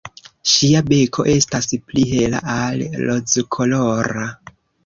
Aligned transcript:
Ŝia 0.51 0.79
beko 0.87 1.25
estas 1.33 1.69
pli 1.91 2.07
hela, 2.13 2.41
al 2.57 2.81
rozkolora. 3.05 4.29